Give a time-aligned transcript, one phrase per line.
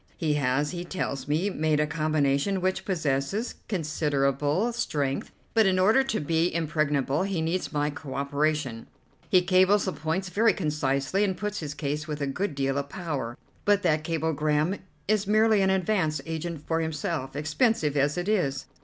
[0.17, 6.03] He has, he tells me, made a combination which possesses considerable strength, but in order
[6.03, 8.87] to be impregnable he needs my co operation.
[9.29, 12.89] He cables the points very concisely, and puts his case with a good deal of
[12.89, 14.77] power; but that cablegram
[15.07, 18.65] is merely an advance agent for himself, expensive as it is.